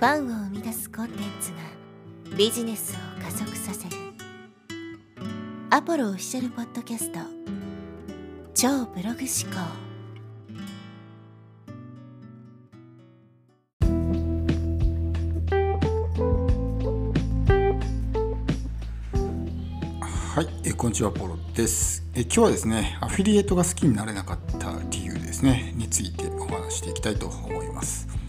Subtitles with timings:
[0.00, 1.58] ファンを生み出すコンテンツが
[2.34, 3.96] ビジネスを加速させる。
[5.68, 7.18] アポロオフィシャルポッドキャスト。
[8.54, 9.60] 超ブログ思考。
[20.34, 22.06] はい、えこんにちはポロです。
[22.14, 28.19] え今日はですねアフィリエイトが好きになれなかった理由ですねについてお話していきたいと思います。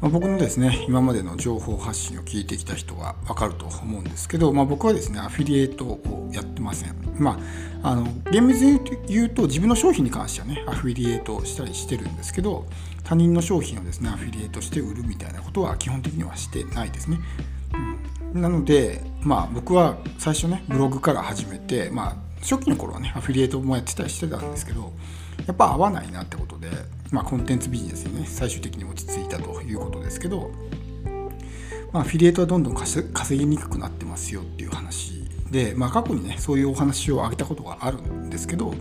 [0.00, 6.96] まあ、僕のですね今までの情報発信を聞いてきた人は分かると思うんですけど、まあ、僕はですねアフィリエイトをやってません。
[7.18, 7.38] ま
[7.82, 12.66] ああの厳密に言うと自分の商品に関してはねアフィリエイトしたりしてるんですけど
[13.04, 17.18] 他人の商品をですねアフィリエイトして売るみたいなことは基本的にはしてないですね、
[18.34, 24.92] うん、なのでまあ僕は最初ねブログから始めてまあ初期の頃はねアフィリエイトもやってたりしてたんですけど
[25.46, 26.68] やっぱ合わないなってことで
[27.12, 30.50] まあ、コンテンツビジネスにね最終的に落ち着いたということですけど、
[31.92, 33.04] まあ、アフィリエイトはどんどん稼
[33.36, 38.74] ぎにくくなってますよっていう話で、まあ、過去にねそういうお話を挙げたことがあるんですけど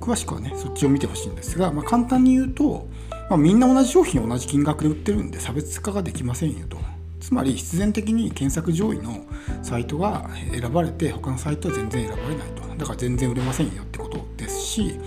[0.00, 2.88] 詳しくはねそっちを見てほしいんですが、まあ、簡単に言うと、
[3.30, 6.78] まあ、みんな同じ商品を同じ金額で売ってるんで差別化ができませんよと。
[7.18, 9.24] つまり必然的に検索上位の
[9.62, 15.00] サイトが選ばれて他のサイトは全然選ばれないとだから全然売れませんよってことですし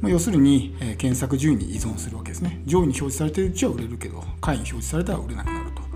[0.00, 2.62] まあ、要するに、えー、検索順位に依存するわけですね。
[2.66, 5.86] 上位に表示されているうちは売れるけど下位に表示されたら売れなくなると。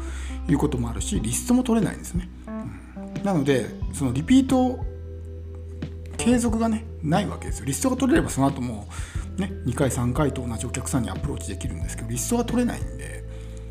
[0.49, 4.85] いうこともあるしリストも取れないんですね、うん、なのでそのリピート
[6.17, 7.65] 継続がねないわけですよ。
[7.65, 8.87] リストが取れればその後も
[9.39, 13.25] ね2回3回と同じお客さんにアプローチできるんですけどリストが取れないんで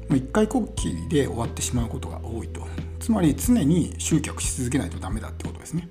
[0.09, 2.65] もう1回こっきりで終わってしまうことが多いと。
[2.99, 5.89] つまり常に集客し続けないとダメだってことですね。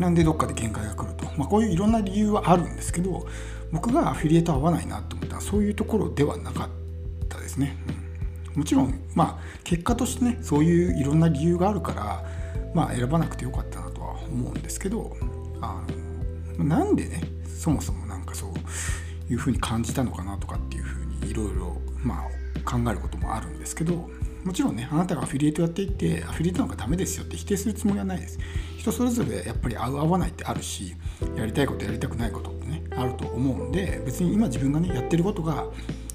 [0.00, 3.26] なんでどっかで限界が来ると、まあ、こういういろんな理由はあるんですけど
[3.70, 5.30] 僕がアフィリエイト合わないなと思った。
[5.40, 6.68] らそういうところではなかっ
[7.28, 7.76] たですね、
[8.52, 12.24] うん、もちろんまあ結果としてねそういういろんな理由があるから
[12.74, 15.16] まあ選ばなくてよかったなとは思うんですけど
[15.60, 15.82] あ
[16.58, 24.08] のなんでねそもそもなんかそういうふうに感じたのかなとかっていうふうにいろいろまあ考えることもあるんですけど
[24.44, 28.38] もちろんねあなたがアフィリエイトやっていてアフィリエイトなんかダメですよって否定するつもりはないです。
[28.78, 30.96] 人それぞれやっぱり合う合わないってあるし
[31.36, 35.66] やりたいことやりたくないことってねあると思うんで別に今自分がねやってることが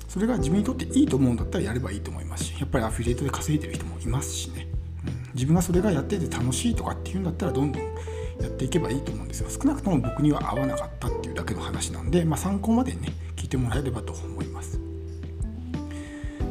[0.08, 4.68] それが自分にとっていいと思うんだったらやればいいと思いますしやっぱりアフィリエイトで稼いでる人もいますしね、
[5.06, 9.50] うん、自分がそれがやってて楽しいとかっていうんだったらどんどんやっていけばいいと思うんですよ。
[9.50, 14.80] 少なくとも僕には合わなかったっていうだけの話なんで、まあ、参考までにね聞いてもらえればと思います。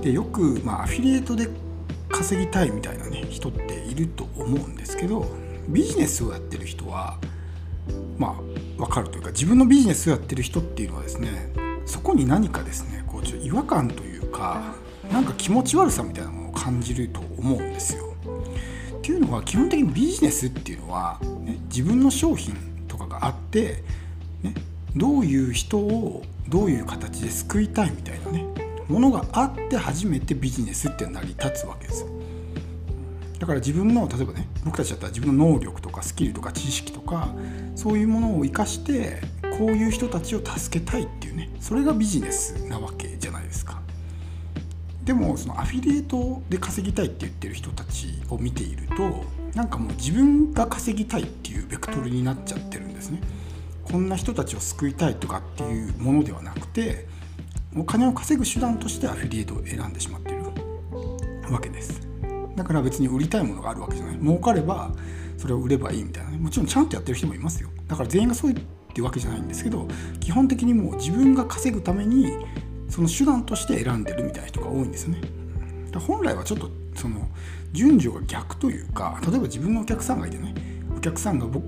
[0.01, 1.49] でよく、まあ、アフィリエイトで
[2.15, 5.27] 稼ぎたいみたいなね人っていると思うんですけど
[5.69, 7.19] ビジネスをやってる人は
[8.19, 11.53] まあ分かるというか自分のビジネスをやってる人っていうのはですね
[11.87, 14.75] そこに何かですねこうちょ違和感というか
[15.11, 18.15] なんか気持ち悪さみたいなものを感じると思うんですよ。
[18.99, 22.57] っていうのは基本的にビジネスっていうのは、ね、自分の商品
[22.89, 23.83] とかがあって、
[24.43, 24.55] ね、
[24.97, 28.47] どういう人をどういう形で救いたいみたいなね
[28.89, 32.07] ものがあって初めてビジネスって成り立つわけです。
[33.39, 37.29] だから自分の例えばね僕たちだったら自分の能力とかスキルとか知識とか
[37.75, 39.21] そういうものを生かして
[39.59, 43.83] こういう人たちを助けたいっていうねそれがビジネスなわけじゃないですか。
[45.05, 49.25] でもそのアフィリエイトで稼ぎたいって言ってる人たちを見ていると
[49.55, 53.21] なんかもう自分が稼ぎたいっていうベクトルになっちゃってるんですね。
[53.83, 57.07] こんな人たちを救いたいとかっていうものではなくて
[57.77, 60.45] お金を稼ぐ手段としてアフィリエイトを選んでしまっている
[61.51, 62.01] わけです。
[62.57, 64.19] だから別に売りたいものがあるわけじゃない。
[64.19, 64.93] 儲かれば
[65.37, 66.31] それを売ればいいみたいな。
[66.39, 67.69] もちろんちゃんとやってる人もいますよ。
[67.89, 68.55] だから全員がそうっ
[68.95, 69.89] てわけじゃないんですけど
[70.21, 72.33] 基本的にもう自分が稼ぐために
[72.89, 75.21] その手段として選んでるみたいな人が多いんですね。
[76.07, 77.29] 本来はちょっとその
[77.73, 80.55] 順序が逆というか例えば自分のお客さんがいてね。
[80.97, 81.65] お客さんが僕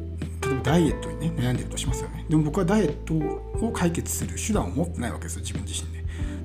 [0.46, 2.24] 例えばダイエットにね悩んでるとしますよね。
[2.28, 3.14] でも僕はダイエット
[3.66, 5.95] を解決する手段を持ってないわけですよ自分自身で。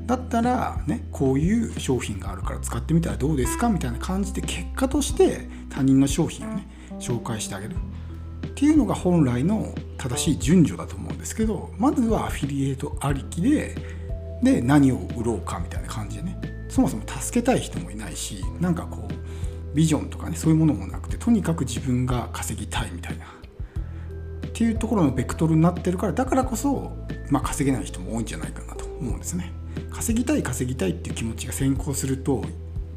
[0.05, 6.67] だったらねこういう商品があるから使ってみたらどうですかみたいな感じで結果として他人の商品をね
[6.99, 7.75] 紹介してあげる。
[8.45, 13.75] っていうのが本来の正しい順序だと思うんですけどまずはアフィリエイトありきで
[14.43, 16.39] で何を売ろうかみたいな感じでね。
[16.69, 23.25] そもそも助けたい人もいないしなんかこうビジョンとかねそういうものもなくてとにかく自分が稼ぎたいみたいな。
[23.25, 26.95] っていうところのベクトルになってるからだからこそ、
[27.29, 29.51] まあ、稼げない人も多いんじゃないかなと思うんですね。
[29.91, 32.43] 稼ぎたい稼ぎたいっていう気持ちが先行すると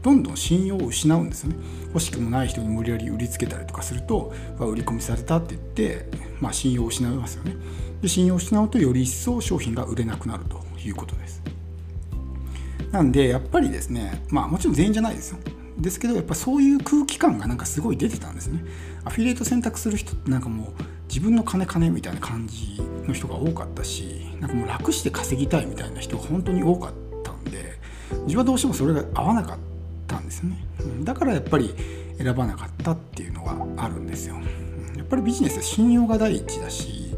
[0.02, 1.56] どんどん信用を失うんですよね。
[1.88, 6.06] 欲しくもない人に無理やり売りつけたりとかすると売り込みされたって言って、
[6.40, 7.56] まあ、信用を失いますよね。
[8.02, 11.42] で信用を失うとより一層商品が売れなくなるということです。
[12.92, 15.38] なんでやっぱりですねまあもちろん全員じゃないですよ。
[15.78, 18.62] ですけどやっぱそういう空気感がなんかすごい出てたんですね。
[19.04, 26.92] アフィリエイト選択する人ってなんかもう自分の金金みたいな感じの人が多かったしなんかもう楽して稼ぎたいみたいな人が本当に多かっ
[27.22, 27.78] たんで
[28.24, 29.58] 自分はどうしてもそれが合わなかっ
[30.06, 30.58] たんですよね。
[31.02, 31.74] だからやっぱり
[32.18, 34.36] 選ばなかったっていうのがあるんですよ。
[34.98, 37.16] やっぱりビジネスは信用が第一だし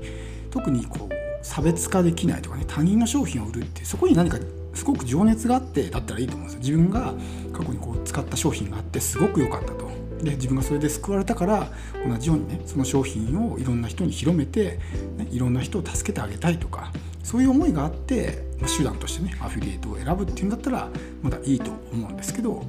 [0.50, 4.38] 特にこう差別化できないとかね他人の商品を売るってそこに何か
[4.74, 6.60] すごく情熱があってだったらいいと思うんですよ。
[6.60, 7.12] 自分が
[7.52, 9.90] 過去にこう使った商品があってすごく良かったと。
[10.22, 11.70] で自分がそれで救われたから
[12.08, 14.78] 同じようにねその商品をいろんな人に広めて、
[15.16, 16.92] ね、いろんな人を助けてあげたいとか
[17.26, 18.38] そういう思いがあって、
[18.78, 20.88] 手段としてねアフィリエイトを選ぶっていうんだったら
[21.22, 22.64] まだいいと思うんですけど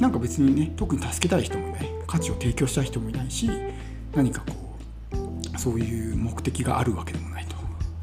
[0.00, 3.50] なんか別にね特に助けたい人もいない価値を提供したい人もいないし
[4.14, 4.76] 何かこ
[5.54, 7.56] うそういう目的があるわけでもないと。
[7.56, 7.58] っ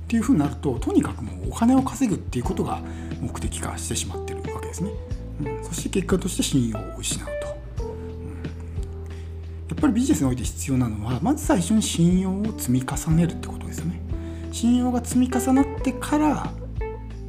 [0.07, 2.81] ていうふうになるととにかくもうお金を稼ぐっていうことが
[3.21, 4.89] 目的化してしまってるわけですね。
[5.45, 7.31] うん、そして結果として信用を失うと。
[7.31, 7.35] や
[9.75, 14.08] っぱりビジネスにおいて必要なのはまず最初に信用を積み重ねるってことですよね。
[14.51, 16.51] 信用が積み重なってから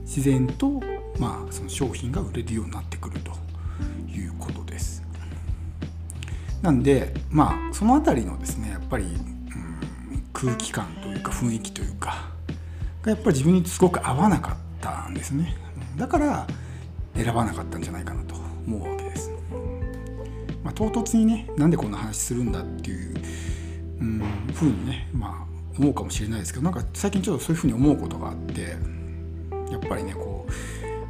[0.02, 0.81] 自然と、
[1.19, 3.32] まあ、その商品が売れるようになってくると
[4.11, 5.02] いうことです。
[6.62, 12.28] なんでまあその辺りのですねやっぱり、うん、空気感というか雰囲気というか
[13.02, 15.56] がやっぱり自分にすごく合わなかったんですね。
[15.96, 16.46] だから
[17.14, 18.34] 選ばなかったんじゃないかなと
[18.67, 19.32] 思うわけです。
[20.62, 23.14] まあ、唐突にねなんでこんな話するんだっていう、
[24.00, 24.22] うん、
[24.52, 25.50] ふうにね、まあ、
[25.81, 28.77] 思うかもしれないですけどなんか最近ちょっとそういうふうに思うことがあって
[29.73, 30.47] やっぱりねこ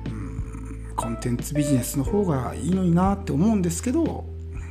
[0.06, 4.24] う、うん、コンテンツビジネスの方がいいのになって思うんですけど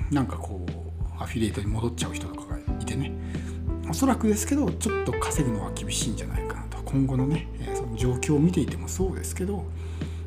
[0.10, 3.12] なんかこうアフィリエイトに戻っちゃう人とかがいてね。
[3.90, 6.78] おそらくですけどちょっと稼ぐのは厳しいんじゃないかなと。
[6.86, 9.66] 今後のねその状況を見ていてもそうですけど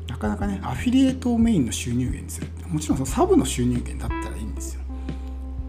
[0.07, 4.22] なかなかねアフィリエイトをメインの収入源にするもちろんそのサブの収入源だったらいいんですよ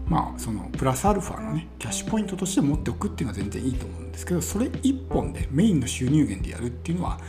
[0.07, 7.19] まあそのプラスアルファのねキャッシュポイントとして持っておくっていうのは全然いいと思うんですけどそれ1本でメインの収入源でやるっていうのは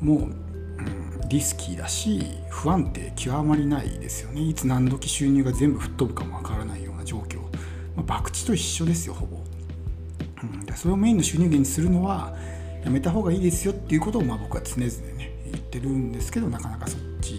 [0.00, 2.20] もう、うん、リスキーだし
[2.50, 4.42] 不安定極まりないですよね。
[4.42, 7.40] いつ何時収入が全部吹っ飛ぶかもわからないような状況、
[7.96, 9.36] まあ、博打と一緒ですよほぼ、
[10.42, 12.36] うん、それをメインの収入源にするのは
[12.84, 17.32] やめた方がいいですよっていうことをまあ僕は常々ね言ってるんですけどなかなかそっち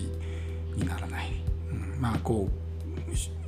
[0.75, 1.31] にならない、
[1.71, 2.68] うん、まあこう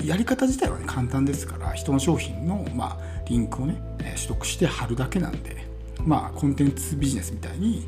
[0.04, 3.82] やり方自体はね簡単ですから人の商品の、まあ、リンクをね
[4.16, 5.66] 取得して貼るだけなんで
[6.06, 7.88] まあコンテンツビジネスみたいに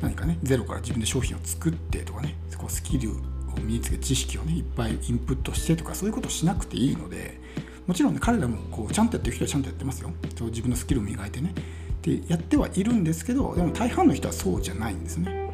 [0.00, 3.14] 何かねゼロから自分で商品を作ってとかねこうスキルを
[3.60, 7.40] 身につけ知識をねいっぱいインプットしてとかそういうことしなくていいので
[7.86, 10.12] もちろんね彼らもこうちゃんとやってる人はちゃんとやってますよ。
[10.36, 11.54] そう自分のスキルを磨いてね。
[12.02, 15.50] でやってはいるんですけどでも大半の人はそうじゃないんですね。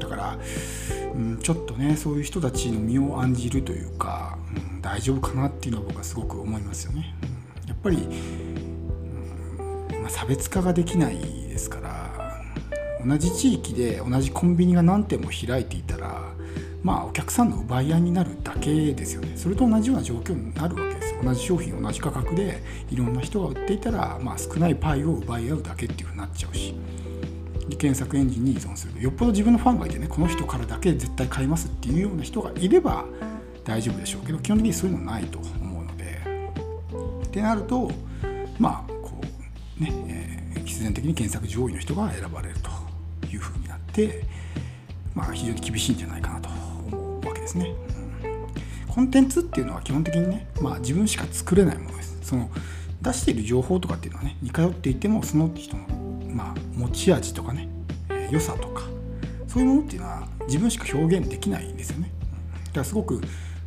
[0.00, 0.38] だから、
[1.14, 7.14] うん、ちょっとねそういう人たちの身を案じるというか、うん、大丈夫かなっていうのは僕はすごく思いますよね。
[7.66, 7.96] やっぱり、
[10.02, 12.42] まあ、差別化ができないですから
[13.04, 16.20] 同じ地域で同じコンビニが何店も開いていたら
[16.82, 19.32] まあお客さんの奪い合いになるだけですよね。
[19.36, 26.74] それと同じような状況になるわけです同じ商品同じ価格でいろんな人が売っていたら、まあ、少ないパイを奪い合うだけっていうふうになっちゃうし
[27.78, 29.02] 検索エンジンに依存する。
[29.02, 33.06] よっぽど自分のファンがいてねこの人からだけ絶対買いますっていうような人がいれば
[33.64, 36.20] 大丈夫でしょうけど基本的にそういうのないと思うので
[37.26, 37.90] ってなると
[38.58, 39.20] まあこ
[39.80, 39.92] うね、
[40.54, 42.70] えー、必然的に検索上位の人が選ばれると
[43.26, 44.24] いうふうになって
[45.14, 47.74] まあ非常に厳しいんじゃないかなと思うわけですね。
[48.86, 52.18] うん、コンテンツっていうのは基本的にね、まあ、自分しか作れないものです。
[52.22, 52.50] その
[53.02, 57.68] 出している情報とかっていうのはね似通っていてもその人のまあ、持ち味とかね、
[58.08, 58.82] えー、良さとか
[59.46, 62.10] そういうものっていうのは自分しか表現できないんですよね。
[62.66, 63.20] だからすごく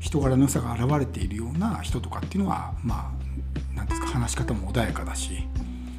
[0.08, 5.46] 人柄の良さが現れているような人とかっていうのはまあ何ですか話し方も穏やかだし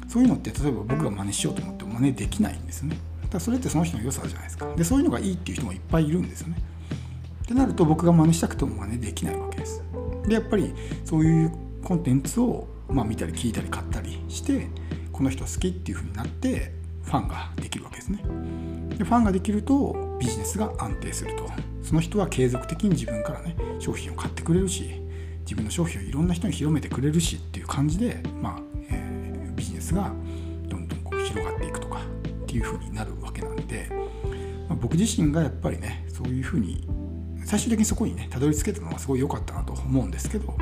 [0.07, 2.97] そういうのって例えば僕が真似しようと思っても真似できないんですね。
[3.21, 4.73] だからそれってその人の良さじゃないですか。
[4.75, 6.57] でそういうのがいいっていう人もいっぱいいるんですよね。
[7.43, 9.83] ってなると僕が真似したくても真似できないわけです。
[10.27, 10.73] でやっぱり
[11.05, 11.51] そういう
[11.83, 14.67] コンテンツを、まあ、見たり聞いたり買ったりして
[15.11, 16.71] この人好きっていう風になって
[17.03, 18.23] ファンができるわけですね
[18.97, 21.49] でファンができるとビジネスが安定すると
[21.89, 25.01] その人は継続的に自分からね商品を買ってくれるし
[25.39, 30.13] 自分の商品をいろんな人に広めてくれるしっていう感じで、まあえー、ビジネスが
[30.67, 32.01] どんどんこう広がっていくとか
[32.43, 33.89] っていう風になるわけなんで、
[34.69, 36.87] まあ、僕自身がやっぱりねそういう風に
[37.43, 40.55] 最終的にそこにねたどり着けたのはすごい良かったなと思うんですけど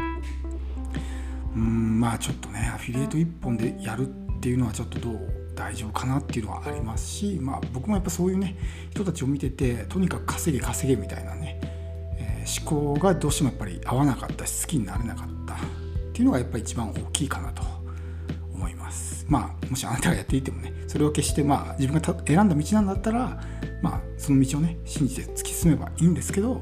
[1.58, 8.56] うんまあちょっとねアフィリエイト1本でやるっていうのはちょっとどう大丈夫かなっていうのはありますし、まあ、僕もやっぱそういうね
[8.92, 11.60] 人たちを見ててとにかく稼げ稼げみたいなね、
[12.18, 15.58] えー、思考がどうしてもやっぱり合わなかったし好きになれなかったっ
[16.14, 17.64] ていうのがやっぱり一番大きいかなと
[18.54, 19.26] 思います。
[19.28, 23.42] まあもしあなたがやっていてもねそれを決してまあ自分が選んだ道なんだったら
[23.82, 26.62] まあその道をね信じて突き進めばいいんですけど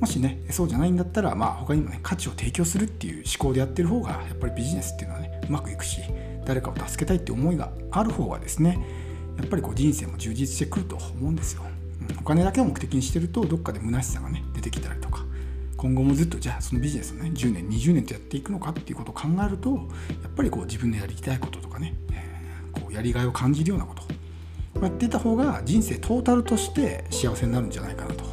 [0.00, 6.00] もしねそうじゃないんだったらまあ他にもね価値を提供するっていう思考でやってる方がやっぱりビジネスっていうのはねうまくいくし
[6.44, 8.78] 誰かを助けたいって思いがある方がですね
[9.38, 11.62] やっぱりこう人生も充実してくると思うんですよ。
[11.68, 11.84] うん
[12.20, 15.24] お金だけを目的にしてるとどっかで虚しさがね出てきたりとか
[15.76, 19.76] 今後もずっとじゃあそのビジネスをね10年20年とやっていくのかっていうことを考えるとや
[20.28, 28.24] っぱりこう自分のやりたいこととかね、えー、こうやりがいを感じるようなことやってた方が人生トータルとして幸せになるんじゃないかなと